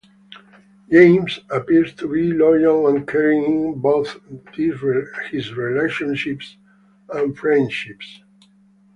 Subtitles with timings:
[0.91, 4.17] Jamie appears to be loyal and caring in both
[4.51, 6.57] his relationships
[7.13, 8.23] and friendships.